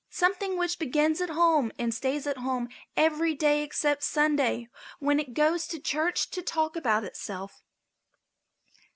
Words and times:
Something 0.09 0.57
which 0.57 0.79
begins 0.79 1.21
at 1.21 1.29
home 1.29 1.71
and 1.77 1.93
stays 1.93 2.25
at 2.25 2.39
home 2.39 2.69
every 2.97 3.35
day 3.35 3.61
except 3.61 4.01
Sunday, 4.01 4.67
when 4.97 5.19
it 5.19 5.35
goes 5.35 5.67
to 5.67 5.79
church 5.79 6.31
to 6.31 6.41
talk 6.41 6.75
about 6.75 7.03
itself. 7.03 7.61